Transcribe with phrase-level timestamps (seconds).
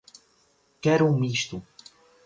[0.81, 1.61] Quero um misto